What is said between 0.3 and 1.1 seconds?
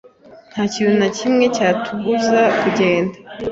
Ntakintu